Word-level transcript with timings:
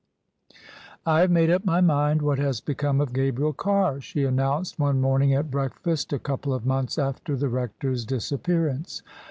"I 1.05 1.19
have 1.19 1.29
made 1.29 1.51
up 1.51 1.63
my 1.63 1.79
mind 1.79 2.23
what 2.23 2.39
has 2.39 2.59
become 2.59 2.99
of 3.01 3.13
Gabriel 3.13 3.53
Carr," 3.53 4.01
she 4.01 4.23
announced 4.23 4.79
one 4.79 4.99
morning 4.99 5.31
at 5.35 5.51
breakfast, 5.51 6.11
a 6.11 6.17
couple 6.17 6.55
of 6.55 6.65
months 6.65 6.97
after 6.97 7.35
the 7.37 7.49
Rector's 7.49 8.03
disappearance. 8.03 9.03